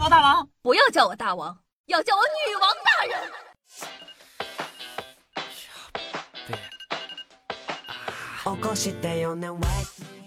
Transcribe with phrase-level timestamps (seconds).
[0.00, 3.18] 我大王，不要叫我大王，要叫我女王大人。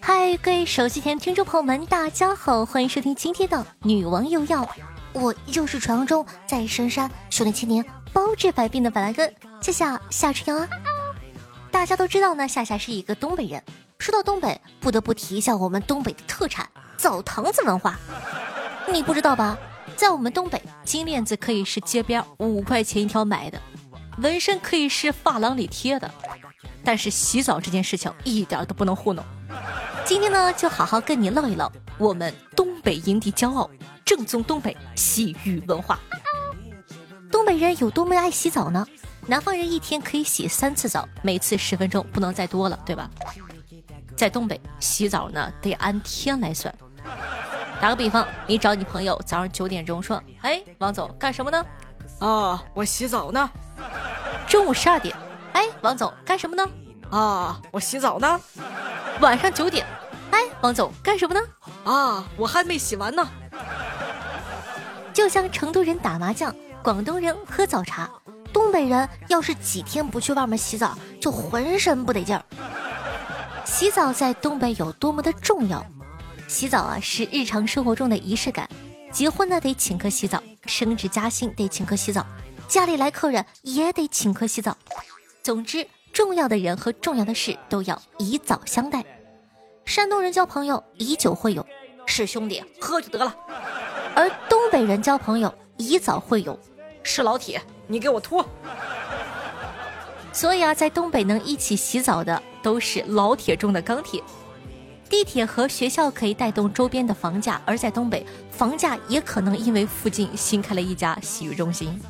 [0.02, 4.66] 嗨，各位手机前听众朋友们，大家好，欢迎收听今天的《女王又要》，
[5.14, 10.70] 我又是传说中在深山修炼千年、包治百病的板蓝根，夏夏夏春阳啊！
[11.72, 13.64] 大家都知道呢，夏夏是一个东北人。
[14.00, 17.98] 说到东北，不得不提一下我们东北的特产——澡堂子文化。
[18.90, 19.58] 你不知道吧？
[19.96, 23.62] 在我们东北，金链子可以是街边五块钱一条买的，
[24.18, 26.10] 纹身可以是发廊里贴的。
[26.84, 29.24] 但是洗澡这件事情一点都不能糊弄。
[30.06, 33.70] 今天呢，就好好跟你唠一唠我们东北营地骄傲——
[34.04, 36.00] 正宗东北洗浴文化。
[37.32, 38.86] 东北人有多么爱洗澡呢？
[39.28, 43.10] 南方人一天可以洗三次澡，每次十分钟，不能再多了，对吧？
[44.18, 46.74] 在东北洗澡呢，得按天来算。
[47.82, 51.66] 打个比方，你找你朋友早上九点钟说：“哎，王总干什么呢
[52.22, 53.50] ？”“啊，我洗澡呢。”
[54.48, 55.16] 中午十二点。
[55.54, 56.64] 哎，王总干什么呢？
[57.10, 58.40] 啊，我洗澡呢。
[59.20, 59.84] 晚上九点，
[60.30, 61.42] 哎，王总干什么呢？
[61.84, 63.28] 啊，我还没洗完呢。
[65.12, 68.08] 就像成都人打麻将，广东人喝早茶，
[68.54, 72.44] 东北人要是几天不去外面洗澡，就浑身不得劲儿。
[73.66, 75.84] 洗澡在东北有多么的重要？
[76.52, 78.70] 洗澡啊，是日常生活中的仪式感。
[79.10, 82.26] 结婚呢得请客洗澡，升职加薪得请客洗澡，
[82.68, 84.76] 家里来客人也得请客洗澡。
[85.42, 89.02] 总之，重要的人和重要的事都要以澡相待。
[89.86, 91.66] 山东人交朋友以酒会友，
[92.06, 93.34] 是兄弟喝就得了；
[94.14, 96.60] 而东北人交朋友以澡会友，
[97.02, 98.46] 是老铁你给我脱。
[100.34, 104.22] 所以啊，在东北能一起洗澡的都是老铁中的钢铁。
[105.12, 112.02] 地铁和学校可以带动周边的房价，而在东北，房价也可能因为附近新开了一家洗浴中心。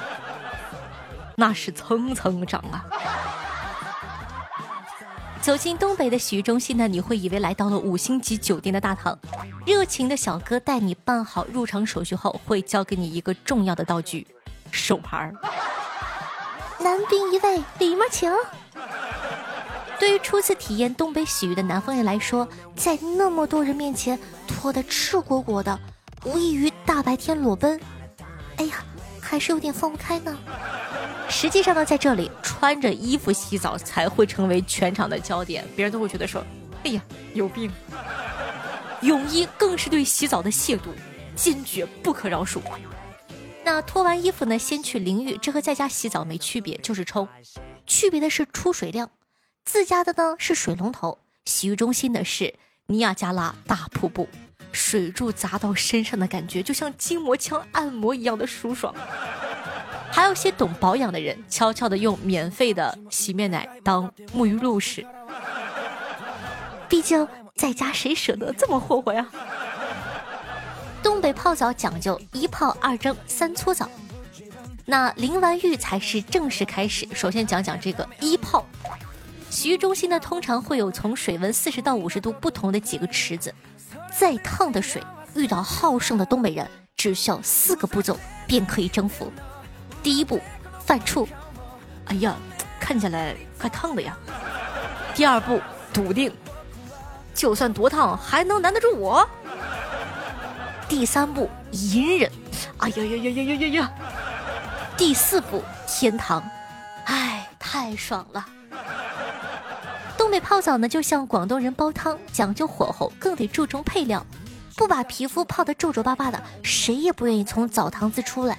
[1.36, 2.84] 那是蹭蹭涨啊！
[5.40, 9.18] 走进东北的洗浴中心呢，你会以为来到了五星级酒店的大堂。
[9.64, 14.26] 热情的小哥带你办好入场手续后，会交给你一个重要的道具——
[14.70, 15.34] 手牌儿。
[16.78, 18.30] 男宾一位，礼貌请。
[19.98, 25.78] 对于初次体验东北洗浴的南方人来说，在那么多人面前脱得赤果果的，
[26.24, 27.80] 无异于大白天裸奔。
[28.56, 28.84] 哎呀，
[29.20, 30.36] 还是有点放不开呢。
[31.28, 36.42] 实际上呢，在这里穿着衣服洗澡才会成为全场的焦点，别人都会觉得说
[36.84, 37.02] ：“哎呀，
[37.34, 37.70] 有病。”
[39.02, 40.90] 泳衣更是对洗澡的亵渎，
[41.36, 42.60] 坚决不可饶恕。
[43.64, 47.28] 那脱完衣服呢，先去淋浴，这和在家洗澡没区别，就是冲，
[47.86, 49.10] 区别的是出水量。
[49.68, 52.54] 自家的呢是水龙头，洗浴中心的是
[52.86, 54.26] 尼亚加拉大瀑布，
[54.72, 58.94] 水柱砸到身上的感觉就像筋膜枪按摩一样的舒爽。
[60.10, 65.06] 还有些懂保养的人，悄悄的用免费的洗面奶当沐浴露使。
[66.88, 69.28] 毕竟在家谁舍得这么霍霍呀？
[71.02, 73.86] 东北泡澡讲究一泡二蒸三搓澡，
[74.86, 77.06] 那淋完浴才是正式开始。
[77.14, 78.64] 首先讲讲这个一泡。
[79.50, 83.52] 洗浴中心呢，通常会有从水温四十到五十度不同的几个池子，
[84.16, 85.02] 再烫的水
[85.34, 89.32] 遇到好胜的东北人，只需要四个步骤便可以征服。
[90.02, 90.40] 第一步，
[90.84, 91.26] 犯怵，
[92.04, 92.36] 哎呀，
[92.78, 94.16] 看起来快烫的呀。
[95.14, 95.60] 第二步，
[95.92, 96.32] 笃定，
[97.34, 99.28] 就算多烫还能难得住我。
[100.88, 102.30] 第三步，隐忍，
[102.78, 103.92] 哎呀呀呀呀呀呀呀。
[104.96, 106.42] 第四步，天堂，
[107.06, 108.44] 哎，太爽了。
[110.40, 114.24] 泡澡呢，就像广东人煲汤，讲究火候，更得注重配料，
[114.76, 118.58] 不把皮肤泡得皱皱巴巴的，谁也不愿意从澡堂子出来。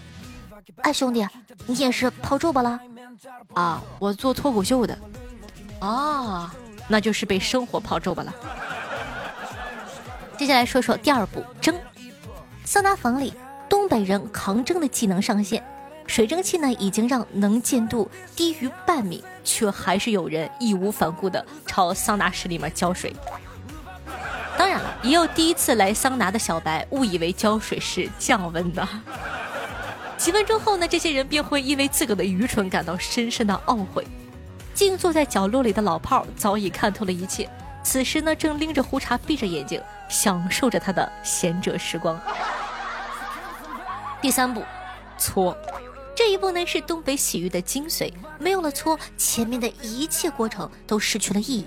[0.82, 1.28] 哎，兄弟，
[1.66, 2.80] 你也是泡皱巴了？
[3.54, 4.98] 啊，我做脱口秀的。
[5.80, 6.54] 啊，
[6.88, 8.34] 那就是被生活泡皱巴了。
[10.38, 11.76] 接下来说说第二步，蒸。
[12.66, 13.34] 桑拿房里，
[13.68, 15.64] 东北人扛蒸的技能上线，
[16.10, 23.16] 水蒸气呢已经让能见度低于半米，却还是有人义无反顾的朝桑拿室里面浇水。
[24.58, 28.86] 当然了，也有第一次来桑拿的小白误以为浇水是降温的。
[30.18, 34.04] 几分钟后呢，这些人便会因为自个的愚蠢感到深深的懊悔。
[34.74, 37.48] 静坐在角落里的老炮早已看透了一切，
[37.84, 39.80] 此时呢，正拎着壶茶，闭着眼睛
[40.10, 42.20] 享受着他的闲者时光。
[44.20, 44.64] 第三步，
[45.20, 45.56] 搓，
[46.20, 51.66] 这一步呢是东北洗浴的精髓，没有了搓，前面的一切过程都失去了意义。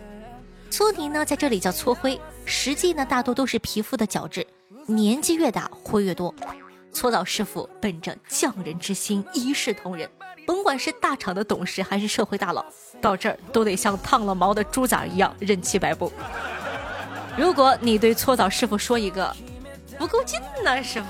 [0.71, 4.47] 搓泥呢，在这里叫搓灰，实际呢大多都是皮肤的角质。
[4.85, 6.35] 年纪越大灰越多。
[6.93, 10.07] 搓澡师傅本着匠人之心，一视同仁，
[10.47, 12.63] 甭管是大厂的董事还是社会大佬，
[13.01, 16.13] 到这儿都得像烫了毛的猪崽一样任其摆布。
[17.39, 19.35] 如果你对搓澡师傅说一个
[19.99, 21.07] 不够劲呢，师傅，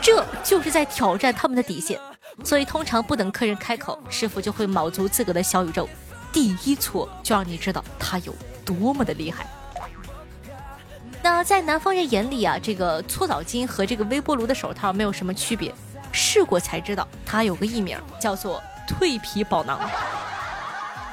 [0.00, 1.98] 这就是在挑战他们的底线。
[2.42, 5.88] 所以通常不等客人开口，师傅就会卯足自个的小宇宙，
[6.32, 8.34] 第一搓就让你知道他有
[8.64, 9.46] 多么的厉害。
[11.22, 15.74] 那在南方人眼里啊，这个搓澡巾和这个微波炉的手套没有什么区别，
[16.12, 19.80] 试过才知道它有个艺名叫做蜕皮宝囊。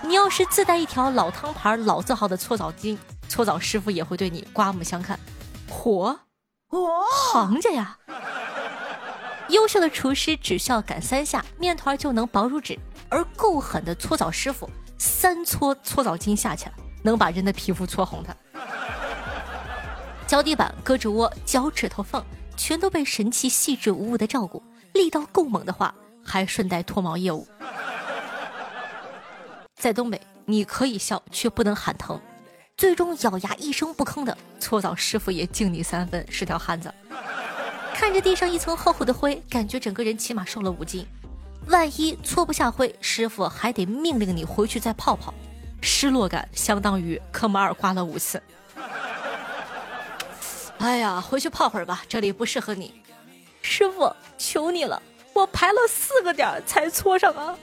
[0.01, 2.97] 你要是自带一条老汤牌、老字号的搓澡巾，
[3.29, 5.17] 搓澡师傅也会对你刮目相看。
[5.69, 6.17] 嚯，
[7.31, 7.97] 行家呀！
[9.51, 12.75] 优秀的厨师只需要擀三下，面团就能薄如纸；
[13.09, 18.35] 而够狠的搓澡师傅，三搓搓澡巾下去了，能把人的皮肤搓红的。
[20.25, 22.23] 脚底板、胳肢窝、脚趾头缝，
[22.55, 24.63] 全都被神奇细致无误的照顾。
[24.93, 25.93] 力道够猛的话，
[26.23, 27.45] 还顺带脱毛业务。
[29.75, 32.19] 在东北，你可以笑，却不能喊疼。
[32.77, 36.93] 最终咬牙一声不吭的搓澡师傅也敬你三分，是条汉子。
[38.01, 41.05] 看着地上一层厚厚的灰，感觉整个人起码瘦了五斤。
[41.67, 45.31] 万一搓不下灰，师傅还得命令你回去再泡泡，
[45.81, 48.41] 失落感相当于科目二刮了五次。
[50.79, 52.91] 哎呀，回去泡会儿吧，这里不适合你。
[53.61, 54.99] 师傅，求你了，
[55.35, 57.55] 我排了四个点才搓上啊。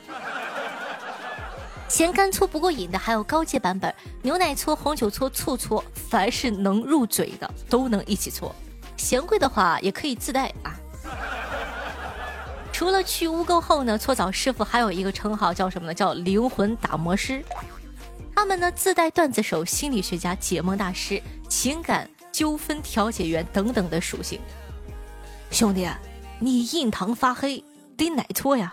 [1.90, 3.92] 嫌干搓不过瘾的，还有高阶版本，
[4.22, 8.54] 牛奶搓、红酒搓、醋搓，凡是能入嘴的都能一起搓。
[8.98, 10.76] 嫌贵的话也可以自带啊。
[12.70, 15.94] 除了去污垢后呢，搓澡师傅还有一个称号叫什么呢？
[15.94, 17.42] 叫灵魂打磨师。
[18.36, 24.38] 他们呢自带段子手、心理学家、解梦大师、情感纠纷调解员等等的属性。
[25.50, 25.88] 兄弟，
[26.38, 27.64] 你印堂发黑
[27.96, 28.72] 得奶搓呀！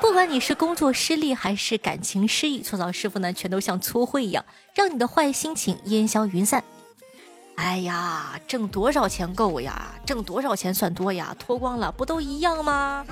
[0.00, 6.62] 不管你是工作失利还是感情失意，搓澡师傅呢全都像搓灰一样，让你的坏心情烟消云散。
[7.56, 9.94] 哎呀，挣多少钱够呀？
[10.04, 11.34] 挣多少钱算多呀？
[11.38, 13.04] 脱光了不都一样吗？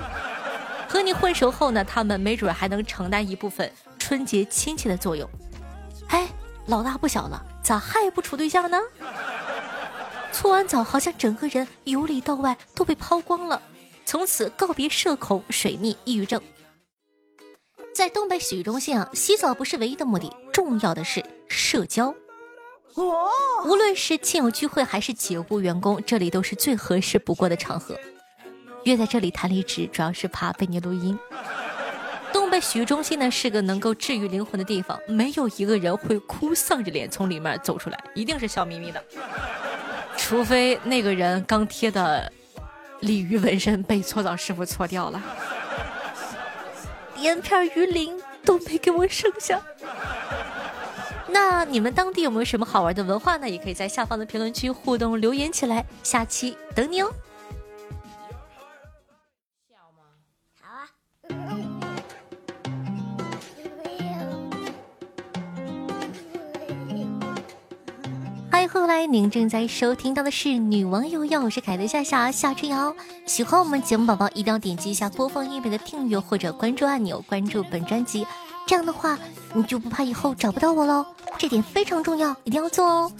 [0.87, 5.27] 和你混熟后呢，他们没准还能承担一部分春节亲戚的作用。
[6.09, 6.27] 哎，
[6.67, 8.79] 老大不小了，咋还不处对象呢？
[10.31, 13.61] 搓完澡，好像整个人由里到外都被抛光了，
[14.05, 16.41] 从此告别社恐、水逆、抑郁症。
[17.95, 22.13] 在东北洗浴中心啊，洗澡不是唯一的目的，重要的是社交。
[22.95, 27.97] 无论是亲友聚会还是企业部员工，这里都是最合适不过的场合。
[28.83, 31.17] 约在这里谈离职，主要是怕被你录音。
[32.31, 39.03] 东北洗浴中心呢是个能够治愈灵魂的地方，没有一个人会哭丧着脸从里面走出来，一定是笑眯眯的。
[40.17, 42.31] 除非那个人刚贴的
[42.99, 45.21] 鲤鱼纹身被搓澡师傅搓掉了，
[47.17, 49.61] 连片鱼鳞都没给我剩下。
[51.33, 53.49] 那你们当地有没有什么好玩的文化呢？
[53.49, 57.11] 也可以在下方的评论区互动留言起来，下期等你哦。
[60.61, 60.87] 好啊。
[68.51, 72.95] 欢迎回来，您正在收听到的是《女王有药》，我是凯德夏夏夏春瑶。
[73.25, 78.27] 喜欢我们节目宝宝一定要点击一下播放页面的订阅或者关注按钮，关注本专辑。
[78.65, 79.17] 这样的话，
[79.53, 81.05] 你就不怕以后找不到我喽。
[81.37, 83.11] 这点非常重要，一定要做哦。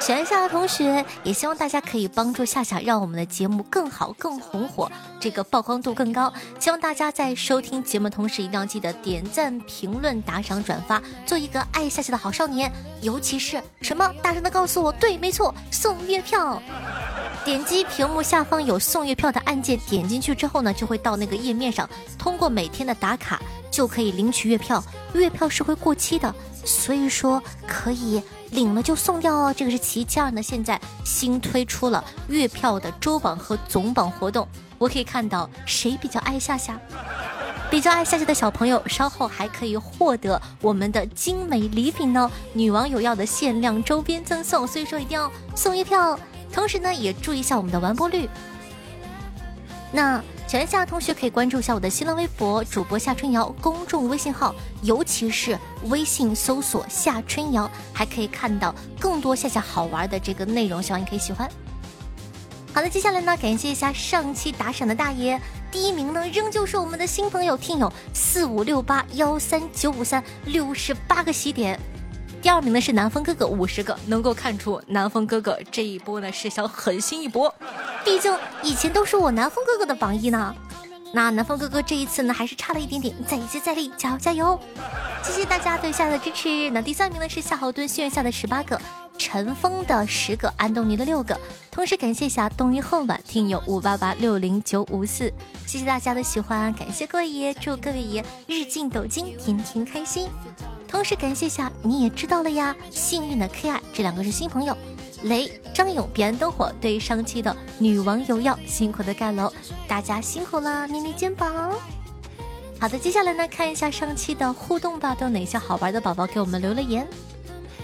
[0.00, 6.32] 喜欢夏夏同学，也希望大家可以帮助夏夏，让我们的节目更好、更红火，这个曝光度更高。
[6.58, 12.72] 希望大家在收听节目同时，一定要记得点赞、评论、打赏、转发，做一个爱夏夏的好少年。
[13.02, 14.10] 尤其是什么？
[14.22, 16.60] 大声的告诉我，对，没错，送月票。
[17.44, 24.82] 点击屏幕下方有送月票的按键，点进去之后呢，就会到那个页面上，通过每天的打卡就可以领取月票。
[25.14, 26.34] 月票是会过期的。
[26.62, 30.42] 所以说可以领了就送掉哦，这个是其其二呢。
[30.42, 34.46] 现在新推出了月票的周榜和总榜活动，
[34.76, 36.78] 我可以看到谁比较爱夏夏，
[37.70, 42.30] 比较爱夏夏的小朋友，稍后还可以获得我们的精美礼品呢。
[42.52, 46.20] 女王有要的限量周边赠送，所以说一定要送月票，
[46.52, 48.28] 同时呢也注意一下我们的完播率。
[49.90, 50.22] 那。
[50.50, 54.52] 全夏同学可以关注一下我的新浪微博主播夏春瑶公众微信号，
[54.82, 61.48] 尤其是微信搜索夏春瑶，还可以看到更多夏夏好玩的这个内容，希望你可以喜欢。
[62.74, 65.40] 好的，接下来呢，感谢一下上期打赏的大爷，
[65.70, 71.78] 第一名呢仍旧是我们的新朋友听友四五六八幺三九五三六十八个喜点，
[72.42, 77.54] 第二名呢是南风哥哥五十个，能够看出南风哥哥这一波呢是想狠心一搏，
[78.04, 80.54] 毕竟以前都是我南风哥哥的榜一呢。
[81.12, 84.58] 那南风哥哥这一次呢还是差了一点点，再接再厉，加油加油！
[85.24, 86.70] 谢谢大家对夏的支持。
[86.70, 88.80] 那第三名呢是夏侯惇心愿下的十八个，
[89.18, 91.38] 陈峰的十个，安东尼的六个。
[91.68, 95.32] 同时感谢一下冬日恨晚听友五八八六零九五四，
[95.66, 100.28] 谢谢大家的喜欢，感谢各位爷，祝各位爷日进斗金，天天开心。
[100.86, 104.76] 同时感谢一下，你也知道了呀，幸运的 K I 这两个是新朋友，
[105.22, 109.52] 雷张勇彼岸灯火对上期的女王有药辛苦的盖楼，
[109.86, 111.72] 大家辛苦了，捏捏肩膀。
[112.80, 117.06] 好的，接下来呢，看一下上期的互动吧，都有哪些好玩的宝宝给我们留了言。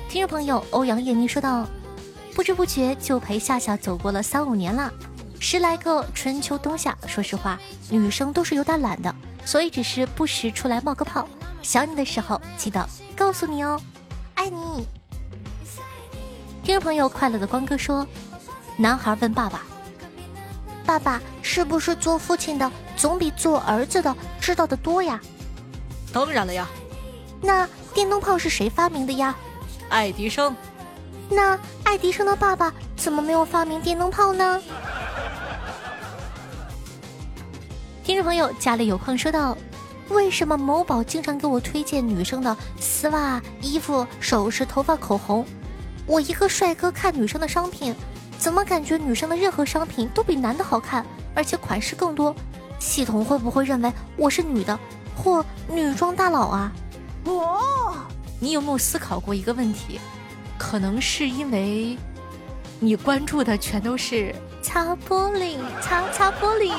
[0.08, 1.66] 听众朋友欧阳叶妮说道
[2.34, 4.90] ：“不知不觉就陪夏夏走过了三五年了，
[5.38, 6.96] 十来个春秋冬夏。
[7.06, 9.14] 说实话，女生都是有点懒的，
[9.44, 11.28] 所以只是不时出来冒个泡。”
[11.60, 13.78] 想你的时候，记得告诉你哦，
[14.34, 14.86] 爱你。
[16.66, 18.04] 听众朋友，快乐的光哥说，
[18.76, 19.62] 男孩问爸爸
[20.84, 25.20] ：“爸爸，是不是做父亲的总比做儿子的知道的多呀？”
[26.12, 26.66] 当然了呀。
[27.40, 29.32] 那电灯泡是谁发明的呀？
[29.90, 30.56] 爱迪生。
[31.30, 34.60] 那爱迪生的爸爸怎么没有发明电灯泡呢？
[38.02, 39.56] 听众朋友，家里有空说道。
[40.08, 45.46] 为什么某宝经常给我推荐女生的丝袜、衣服、首饰、头发、口红？
[46.06, 47.94] 我一个帅哥看女生的商品，
[48.38, 52.34] 怎么感觉女生的任何商品都比男的好看，而且款式更多？
[52.78, 54.78] 系统会不会认为我是女的
[55.16, 56.72] 或女装大佬啊？
[57.24, 57.94] 哦，
[58.38, 59.98] 你有没有思考过一个问题？
[60.56, 61.98] 可能是因为
[62.78, 66.72] 你关注的全都是擦玻璃、擦擦玻璃。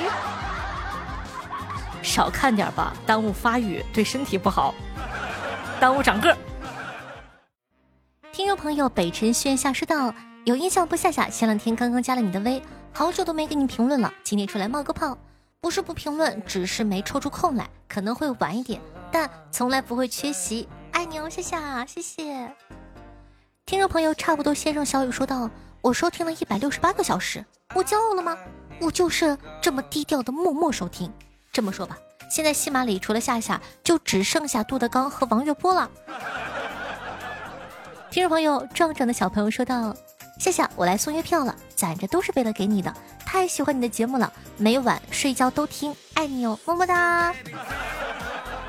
[2.02, 4.74] 少看点吧，耽误发育，对身体不好，
[5.80, 6.36] 耽误长个。
[8.48, 10.14] 听众朋友，北辰轩下说道
[10.48, 10.96] ：“有印象不？
[10.96, 12.64] 夏夏前两天刚刚加了你的微，
[12.94, 15.18] 好久都没给你评论了，今天出来冒个泡。
[15.60, 18.80] 不是不评论，只是没抽出空来，可能会晚一点，
[19.12, 20.66] 但从来不会缺席。
[20.94, 22.50] 爱你哦，夏夏，谢谢。
[23.66, 25.50] 听众朋友，差不多先生小雨说道
[25.84, 27.44] ：“我收听了一百六十八个小时，
[27.76, 28.38] 我骄傲了吗？
[28.80, 31.12] 我就是这么低调的默默收听。”
[31.52, 31.98] 这么说吧，
[32.32, 35.92] 现在戏码里除了夏夏，就只剩下杜德刚和王月波了。
[38.10, 39.96] 听众朋友，壮壮的小朋友说道
[40.40, 42.94] ：“夏夏，我来送月票了，攒着都是为了给你的，
[43.26, 47.34] 太喜欢你的节目了，每晚睡觉都听，爱你哦，么么哒。”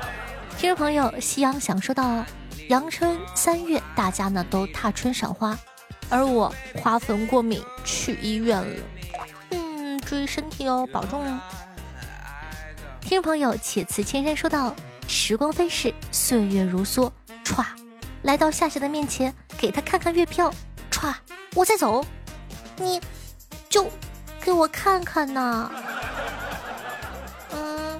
[0.59, 2.23] 听众朋友，夕阳想说道
[2.67, 5.57] ：“阳春三月，大家呢都踏春赏花，
[6.09, 8.83] 而我花粉过敏，去医院了。
[9.51, 11.39] 嗯，注意身体哦，保重哦。”
[13.01, 14.75] 听众朋友，且辞千山说道
[15.07, 17.09] ：“时光飞逝，岁月如梭，
[17.45, 17.65] 歘，
[18.23, 20.53] 来到夏夏的面前，给他看看月票，
[20.91, 21.13] 歘，
[21.55, 22.05] 我再走，
[22.77, 22.99] 你
[23.69, 23.89] 就
[24.41, 25.71] 给我看看呐。”
[27.51, 27.99] 嗯。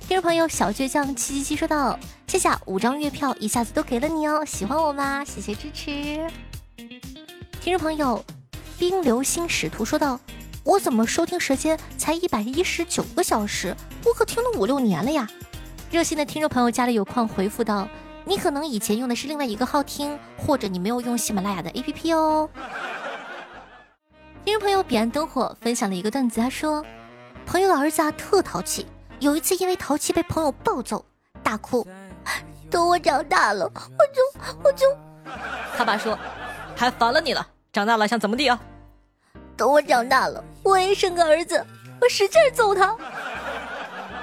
[0.00, 5.24] 听众朋友，小倔强七七七说道：“夏夏五张月票一下子都给了你哦，喜欢我吗？
[5.24, 6.28] 谢谢支持。”
[7.60, 8.24] 听众朋友，
[8.78, 10.18] 冰流星使徒说道。
[10.62, 13.74] 我怎么收听时间才一百一十九个小时？
[14.04, 15.26] 我可听了五六年了呀！
[15.90, 17.88] 热心的听众朋友家里有矿回复道
[18.24, 22.48] ：“你可能以前用的是另外一个号听，或者你没有用喜马拉雅的 APP 哦。”
[24.44, 26.84] 听众朋友彼岸灯火分享了一个段子，他说
[27.44, 28.86] ：“朋友的儿子啊特淘气，
[29.18, 31.04] 有一次因为淘气被朋友暴揍，
[31.42, 31.84] 大哭。
[32.70, 33.80] 等我长大了，我
[34.14, 34.86] 就我就
[35.76, 36.16] 他爸说，
[36.76, 38.60] 还烦了你了，长大了想怎么地啊？”
[39.56, 41.66] 等我长大了，我也生个儿子，
[42.00, 42.96] 我使劲揍他。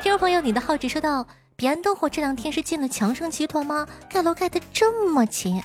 [0.02, 1.28] 听众朋友，你的号只收到。
[1.60, 3.88] 彼岸灯火这两天是进了强盛集团吗？
[4.08, 5.60] 盖楼盖的这么勤。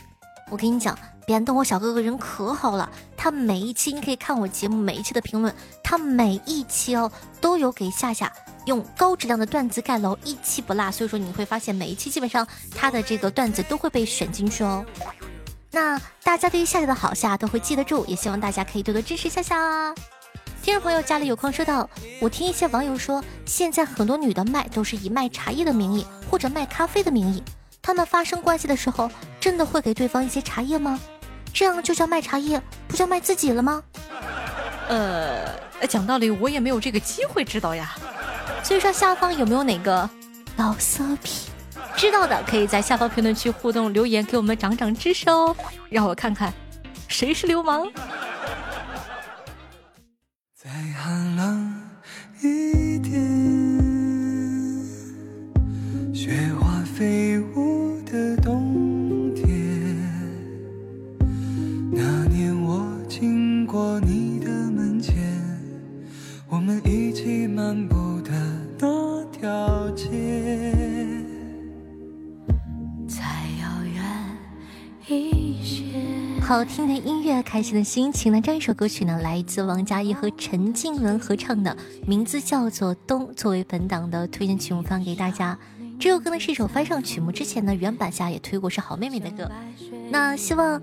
[0.49, 8.33] 我跟你讲，彼岸灯火小哥哥人可好了，他每一期你可以看我节目每一期的评论，他每一期哦都有给夏夏
[8.65, 10.91] 用高质量的段子盖楼，一期不落。
[10.91, 14.83] 所以说你会发现每一期基本上他的这个段子都会被选进去哦。
[15.71, 19.95] 那大家对于夏夏的好夏都会记得住，也希望大家可以多多支持夏夏。
[20.63, 21.91] 听众朋友家里有矿说道，
[22.21, 27.43] 我听一些网友说，现在很多女的卖都是以卖茶叶的名义或者卖咖啡的名义，
[27.83, 31.01] 他们发生关系的时候真的会给对方一些茶叶吗？
[31.53, 33.83] 这样就叫卖茶叶，不叫卖自己了吗？
[34.89, 35.49] 呃，
[35.89, 37.97] 讲道理我也没有这个机会知道呀。
[38.63, 40.09] 所以说下方有没有哪个
[40.57, 41.49] 老色批？
[41.97, 45.57] 知道的可以在下方评论区互动留言，给我们长长知识哦，
[45.91, 46.55] 让我看看
[47.09, 47.91] 谁是流氓。
[50.83, 51.73] 再寒冷
[52.43, 53.13] 一点，
[56.13, 56.33] 雪
[77.53, 78.41] 开心的心情呢？
[78.41, 85.59] 这一首歌曲呢，来自王佳怡和陈静雯合唱的，名字叫做《冬》，作为本档的推荐曲目放给大家。
[86.01, 89.51] 这首歌呢是一首翻唱曲目，之前呢原版下也推过，是好妹妹的歌。
[90.09, 90.81] 那希望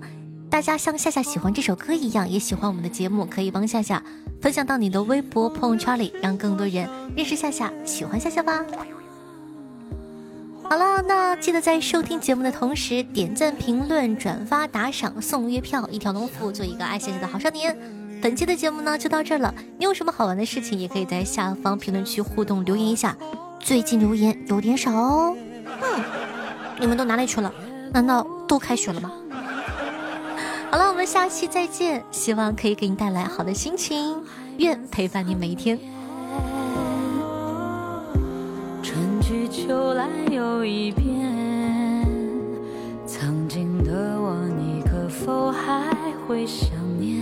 [0.48, 4.00] 大家像夏夏喜欢这首歌一样，也喜欢我们的节目，可以帮夏夏
[4.40, 8.64] 分享到你的微博、朋友圈里，让更多人认识夏夏，喜欢夏夏吧。
[10.70, 17.76] 好了，那记得在收听节目的同时点赞、评论、转发、打赏、送月票，一条龙服务，做一个爱夏夏的好少年。
[18.22, 23.16] 本期的节目呢就到这了，你有什么好玩的事情，也可以在下方评论区互动留言一下。
[23.58, 25.36] 最近留言有点少哦，
[25.80, 26.00] 哼，
[26.78, 27.52] 你们都哪里去了？
[27.92, 29.10] 难道都开学了吗？
[30.70, 34.22] 好了，我们下期再见，希望可以给你带来好的心情，
[34.58, 35.76] 愿陪伴你每一天。
[39.70, 41.06] 又来又一遍，
[43.06, 47.19] 曾经的我，你可否还会想念？